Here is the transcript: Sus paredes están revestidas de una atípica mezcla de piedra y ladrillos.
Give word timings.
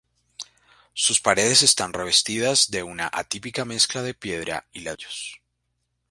Sus 0.95 1.21
paredes 1.21 1.61
están 1.61 1.93
revestidas 1.93 2.71
de 2.71 2.81
una 2.81 3.07
atípica 3.13 3.65
mezcla 3.65 4.01
de 4.01 4.15
piedra 4.15 4.65
y 4.73 4.79
ladrillos. 4.79 5.43